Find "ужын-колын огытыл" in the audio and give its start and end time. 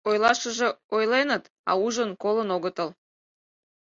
1.85-2.89